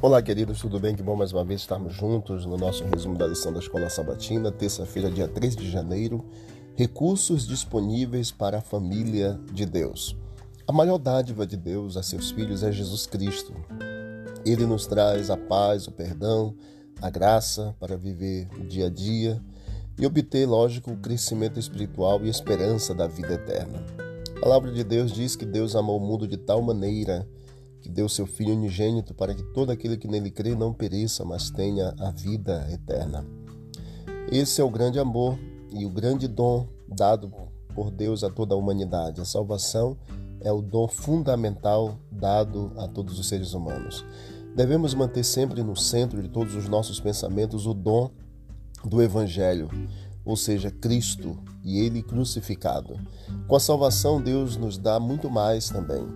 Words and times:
Olá, 0.00 0.22
queridos, 0.22 0.60
tudo 0.60 0.78
bem? 0.78 0.94
Que 0.94 1.02
bom 1.02 1.16
mais 1.16 1.32
uma 1.32 1.44
vez 1.44 1.62
estarmos 1.62 1.92
juntos 1.92 2.46
no 2.46 2.56
nosso 2.56 2.84
resumo 2.84 3.18
da 3.18 3.26
lição 3.26 3.52
da 3.52 3.58
Escola 3.58 3.90
Sabatina, 3.90 4.52
terça-feira, 4.52 5.10
dia 5.10 5.26
3 5.26 5.56
de 5.56 5.68
janeiro. 5.68 6.24
Recursos 6.76 7.44
disponíveis 7.44 8.30
para 8.30 8.58
a 8.58 8.60
família 8.60 9.40
de 9.52 9.66
Deus. 9.66 10.16
A 10.68 10.72
maior 10.72 10.98
dádiva 10.98 11.44
de 11.44 11.56
Deus 11.56 11.96
a 11.96 12.02
seus 12.04 12.30
filhos 12.30 12.62
é 12.62 12.70
Jesus 12.70 13.08
Cristo. 13.08 13.52
Ele 14.46 14.66
nos 14.66 14.86
traz 14.86 15.30
a 15.30 15.36
paz, 15.36 15.88
o 15.88 15.90
perdão, 15.90 16.54
a 17.02 17.10
graça 17.10 17.74
para 17.80 17.96
viver 17.96 18.48
o 18.56 18.62
dia 18.62 18.86
a 18.86 18.90
dia 18.90 19.42
e 19.98 20.06
obter, 20.06 20.46
lógico, 20.46 20.92
o 20.92 20.98
crescimento 20.98 21.58
espiritual 21.58 22.24
e 22.24 22.28
esperança 22.28 22.94
da 22.94 23.08
vida 23.08 23.34
eterna. 23.34 23.84
A 24.36 24.40
palavra 24.40 24.70
de 24.70 24.84
Deus 24.84 25.10
diz 25.10 25.34
que 25.34 25.44
Deus 25.44 25.74
amou 25.74 25.98
o 25.98 26.00
mundo 26.00 26.28
de 26.28 26.36
tal 26.36 26.62
maneira 26.62 27.28
que 27.80 27.88
deu 27.88 28.08
seu 28.08 28.26
Filho 28.26 28.54
unigênito 28.54 29.14
para 29.14 29.34
que 29.34 29.42
todo 29.42 29.70
aquele 29.70 29.96
que 29.96 30.08
nele 30.08 30.30
crê 30.30 30.54
não 30.54 30.72
pereça, 30.72 31.24
mas 31.24 31.50
tenha 31.50 31.94
a 31.98 32.10
vida 32.10 32.66
eterna. 32.70 33.24
Esse 34.30 34.60
é 34.60 34.64
o 34.64 34.70
grande 34.70 34.98
amor 34.98 35.38
e 35.70 35.86
o 35.86 35.90
grande 35.90 36.28
dom 36.28 36.66
dado 36.86 37.32
por 37.74 37.90
Deus 37.90 38.24
a 38.24 38.30
toda 38.30 38.54
a 38.54 38.58
humanidade. 38.58 39.20
A 39.20 39.24
salvação 39.24 39.96
é 40.40 40.52
o 40.52 40.60
dom 40.60 40.88
fundamental 40.88 41.98
dado 42.10 42.72
a 42.76 42.86
todos 42.86 43.18
os 43.18 43.28
seres 43.28 43.54
humanos. 43.54 44.04
Devemos 44.54 44.94
manter 44.94 45.24
sempre 45.24 45.62
no 45.62 45.76
centro 45.76 46.22
de 46.22 46.28
todos 46.28 46.54
os 46.54 46.68
nossos 46.68 46.98
pensamentos 46.98 47.66
o 47.66 47.74
dom 47.74 48.10
do 48.84 49.02
Evangelho, 49.02 49.68
ou 50.24 50.36
seja, 50.36 50.70
Cristo 50.70 51.38
e 51.64 51.78
Ele 51.78 52.02
crucificado. 52.02 52.98
Com 53.46 53.56
a 53.56 53.60
salvação, 53.60 54.20
Deus 54.20 54.56
nos 54.56 54.76
dá 54.76 54.98
muito 54.98 55.30
mais 55.30 55.68
também. 55.68 56.06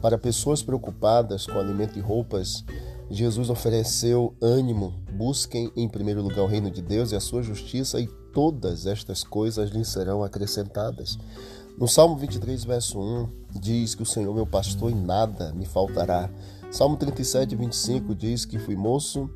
Para 0.00 0.18
pessoas 0.18 0.62
preocupadas 0.62 1.46
com 1.46 1.58
alimento 1.58 1.98
e 1.98 2.02
roupas, 2.02 2.64
Jesus 3.10 3.50
ofereceu 3.50 4.34
ânimo. 4.40 4.94
Busquem 5.12 5.72
em 5.76 5.88
primeiro 5.88 6.22
lugar 6.22 6.42
o 6.42 6.46
reino 6.46 6.70
de 6.70 6.82
Deus 6.82 7.12
e 7.12 7.16
a 7.16 7.20
sua 7.20 7.42
justiça, 7.42 8.00
e 8.00 8.06
todas 8.32 8.86
estas 8.86 9.24
coisas 9.24 9.70
lhes 9.70 9.88
serão 9.88 10.22
acrescentadas. 10.22 11.18
No 11.78 11.86
Salmo 11.86 12.16
23, 12.16 12.64
verso 12.64 12.98
1, 12.98 13.28
diz 13.60 13.94
que 13.94 14.02
o 14.02 14.06
Senhor 14.06 14.34
meu 14.34 14.46
pastor 14.46 14.90
e 14.90 14.94
nada 14.94 15.52
me 15.52 15.66
faltará. 15.66 16.30
Salmo 16.70 16.96
37, 16.96 17.54
25 17.54 18.14
diz 18.14 18.44
que 18.44 18.58
fui 18.58 18.74
moço 18.74 19.30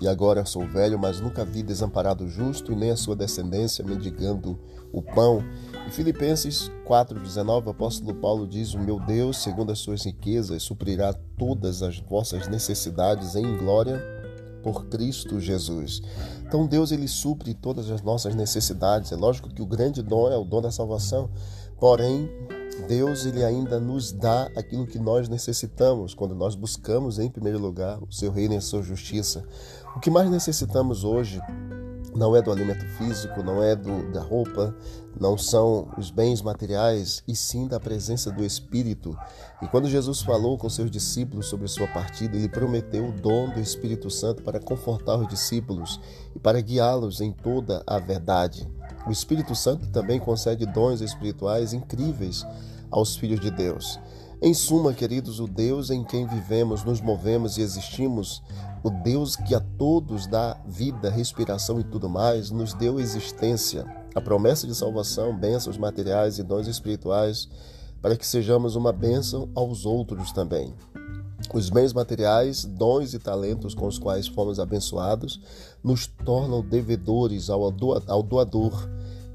e 0.00 0.06
agora 0.06 0.44
sou 0.44 0.66
velho, 0.66 0.98
mas 0.98 1.20
nunca 1.20 1.44
vi 1.44 1.62
desamparado 1.62 2.28
justo 2.28 2.72
e 2.72 2.76
nem 2.76 2.90
a 2.90 2.96
sua 2.96 3.16
descendência 3.16 3.84
mendigando 3.84 4.58
o 4.92 5.02
pão. 5.02 5.42
Em 5.88 5.90
Filipenses 5.90 6.70
4,19, 6.86 7.66
o 7.66 7.70
apóstolo 7.70 8.14
Paulo 8.14 8.46
diz: 8.46 8.74
O 8.74 8.78
meu 8.78 9.00
Deus, 9.00 9.38
segundo 9.38 9.72
as 9.72 9.78
suas 9.78 10.04
riquezas, 10.04 10.62
suprirá 10.62 11.14
todas 11.38 11.82
as 11.82 11.98
vossas 11.98 12.46
necessidades 12.46 13.34
em 13.34 13.56
glória 13.56 13.98
por 14.62 14.84
Cristo 14.88 15.40
Jesus. 15.40 16.02
Então 16.46 16.66
Deus 16.66 16.92
ele 16.92 17.08
supre 17.08 17.54
todas 17.54 17.90
as 17.90 18.02
nossas 18.02 18.34
necessidades. 18.34 19.12
É 19.12 19.16
lógico 19.16 19.48
que 19.48 19.62
o 19.62 19.66
grande 19.66 20.02
dom 20.02 20.28
é 20.28 20.36
o 20.36 20.44
dom 20.44 20.60
da 20.60 20.70
salvação, 20.70 21.30
porém 21.80 22.30
Deus 22.86 23.24
ele 23.24 23.42
ainda 23.42 23.80
nos 23.80 24.12
dá 24.12 24.42
aquilo 24.54 24.86
que 24.86 24.98
nós 24.98 25.26
necessitamos 25.26 26.12
quando 26.12 26.34
nós 26.34 26.54
buscamos 26.54 27.18
em 27.18 27.30
primeiro 27.30 27.58
lugar 27.58 27.98
o 28.02 28.12
seu 28.12 28.30
reino 28.30 28.52
e 28.52 28.58
a 28.58 28.60
sua 28.60 28.82
justiça. 28.82 29.42
O 29.96 30.00
que 30.00 30.10
mais 30.10 30.30
necessitamos 30.30 31.02
hoje 31.02 31.40
não 32.18 32.34
é 32.34 32.42
do 32.42 32.50
alimento 32.50 32.84
físico, 32.96 33.42
não 33.44 33.62
é 33.62 33.76
do, 33.76 34.10
da 34.10 34.20
roupa, 34.20 34.74
não 35.18 35.38
são 35.38 35.88
os 35.96 36.10
bens 36.10 36.42
materiais, 36.42 37.22
e 37.28 37.34
sim 37.34 37.68
da 37.68 37.78
presença 37.78 38.30
do 38.30 38.44
Espírito. 38.44 39.16
E 39.62 39.68
quando 39.68 39.88
Jesus 39.88 40.20
falou 40.20 40.58
com 40.58 40.68
seus 40.68 40.90
discípulos 40.90 41.46
sobre 41.46 41.68
sua 41.68 41.86
partida, 41.86 42.36
ele 42.36 42.48
prometeu 42.48 43.08
o 43.08 43.12
dom 43.12 43.50
do 43.50 43.60
Espírito 43.60 44.10
Santo 44.10 44.42
para 44.42 44.58
confortar 44.60 45.16
os 45.16 45.28
discípulos 45.28 46.00
e 46.34 46.38
para 46.40 46.60
guiá-los 46.60 47.20
em 47.20 47.30
toda 47.30 47.82
a 47.86 48.00
verdade. 48.00 48.68
O 49.06 49.12
Espírito 49.12 49.54
Santo 49.54 49.86
também 49.88 50.18
concede 50.18 50.66
dons 50.66 51.00
espirituais 51.00 51.72
incríveis 51.72 52.44
aos 52.90 53.16
filhos 53.16 53.38
de 53.38 53.50
Deus. 53.50 53.98
Em 54.40 54.54
suma, 54.54 54.94
queridos, 54.94 55.40
o 55.40 55.48
Deus 55.48 55.90
em 55.90 56.04
quem 56.04 56.24
vivemos, 56.24 56.84
nos 56.84 57.00
movemos 57.00 57.58
e 57.58 57.60
existimos, 57.60 58.40
o 58.84 58.90
Deus 58.90 59.34
que 59.34 59.52
a 59.52 59.58
todos 59.58 60.28
dá 60.28 60.56
vida, 60.64 61.10
respiração 61.10 61.80
e 61.80 61.84
tudo 61.84 62.08
mais, 62.08 62.48
nos 62.48 62.72
deu 62.72 63.00
existência, 63.00 63.84
a 64.14 64.20
promessa 64.20 64.64
de 64.64 64.76
salvação, 64.76 65.36
bênçãos 65.36 65.76
materiais 65.76 66.38
e 66.38 66.44
dons 66.44 66.68
espirituais, 66.68 67.48
para 68.00 68.16
que 68.16 68.24
sejamos 68.24 68.76
uma 68.76 68.92
bênção 68.92 69.50
aos 69.56 69.84
outros 69.84 70.30
também. 70.30 70.72
Os 71.52 71.68
bens 71.68 71.92
materiais, 71.92 72.64
dons 72.64 73.14
e 73.14 73.18
talentos 73.18 73.74
com 73.74 73.88
os 73.88 73.98
quais 73.98 74.28
fomos 74.28 74.60
abençoados 74.60 75.40
nos 75.82 76.06
tornam 76.06 76.62
devedores 76.62 77.50
ao 77.50 77.72
doador 78.22 78.88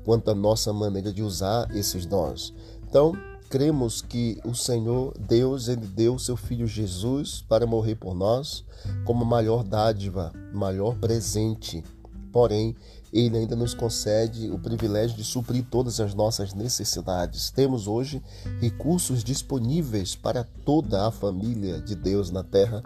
quanto 0.05 0.31
à 0.31 0.35
nossa 0.35 0.71
maneira 0.71 1.11
de 1.11 1.21
usar 1.21 1.75
esses 1.75 2.05
dons. 2.05 2.53
Então, 2.87 3.13
cremos 3.53 4.01
que 4.01 4.41
o 4.43 4.55
Senhor 4.55 5.15
Deus 5.15 5.67
ele 5.67 5.85
deu 5.85 6.17
seu 6.17 6.35
filho 6.35 6.65
Jesus 6.65 7.45
para 7.47 7.67
morrer 7.67 7.93
por 7.93 8.15
nós 8.15 8.65
como 9.05 9.23
maior 9.23 9.63
dádiva, 9.63 10.33
maior 10.51 10.95
presente. 10.95 11.83
Porém, 12.31 12.75
ele 13.13 13.37
ainda 13.37 13.55
nos 13.55 13.75
concede 13.75 14.49
o 14.49 14.57
privilégio 14.57 15.15
de 15.15 15.23
suprir 15.23 15.63
todas 15.69 15.99
as 15.99 16.15
nossas 16.15 16.55
necessidades. 16.55 17.51
Temos 17.51 17.87
hoje 17.87 18.23
recursos 18.59 19.23
disponíveis 19.23 20.15
para 20.15 20.43
toda 20.65 21.05
a 21.05 21.11
família 21.11 21.79
de 21.79 21.93
Deus 21.93 22.31
na 22.31 22.41
terra 22.41 22.81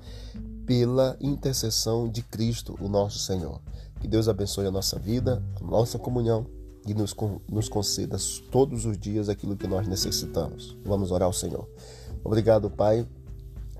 pela 0.66 1.16
intercessão 1.22 2.10
de 2.10 2.22
Cristo, 2.22 2.78
o 2.82 2.90
nosso 2.90 3.20
Senhor. 3.20 3.62
Que 4.02 4.08
Deus 4.08 4.28
abençoe 4.28 4.68
a 4.68 4.72
nossa 4.72 5.00
vida, 5.00 5.42
a 5.62 5.64
nossa 5.64 5.98
comunhão 5.98 6.46
e 6.88 6.94
nos, 6.94 7.16
nos 7.52 7.68
conceda 7.68 8.18
todos 8.52 8.86
os 8.86 8.98
dias 8.98 9.30
aquilo 9.30 9.56
que 9.56 9.68
nós 9.68 9.88
necessitamos. 9.88 10.78
Vamos 10.86 11.12
orar 11.12 11.28
ao 11.28 11.34
Senhor. 11.34 11.68
Obrigado, 12.24 12.70
Pai, 12.70 13.08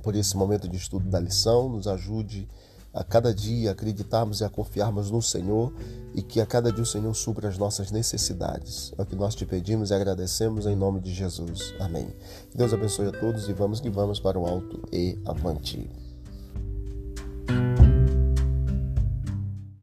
por 0.04 0.16
esse 0.16 0.36
momento 0.36 0.68
de 0.68 0.78
estudo 0.78 1.10
da 1.10 1.20
lição. 1.20 1.70
Nos 1.70 1.88
ajude 1.88 2.48
a 2.94 3.04
cada 3.04 3.34
dia 3.34 3.72
acreditarmos 3.72 4.42
e 4.42 4.44
a 4.44 4.50
confiarmos 4.50 5.12
no 5.12 5.22
Senhor 5.22 5.74
e 6.16 6.22
que 6.22 6.42
a 6.42 6.46
cada 6.46 6.72
dia 6.72 6.84
o 6.84 6.86
Senhor 6.86 7.14
supra 7.14 7.48
as 7.48 7.58
nossas 7.58 7.92
necessidades. 7.92 8.94
É 8.98 9.02
o 9.02 9.06
que 9.06 9.16
nós 9.16 9.36
te 9.36 9.46
pedimos 9.46 9.92
e 9.92 9.94
agradecemos 9.94 10.66
em 10.66 10.76
nome 10.76 11.00
de 11.00 11.14
Jesus. 11.14 11.74
Amém. 11.80 12.08
Deus 12.56 12.74
abençoe 12.74 13.08
a 13.08 13.12
todos 13.12 13.48
e 13.48 13.54
vamos 13.54 13.80
que 13.80 13.90
vamos 13.90 14.20
para 14.20 14.40
o 14.40 14.46
alto 14.48 14.82
e 14.92 15.18
avante. 15.26 16.07